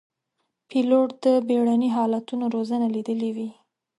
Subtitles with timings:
[0.69, 3.49] پیلوټ د بېړني حالتونو روزنه لیدلې وي.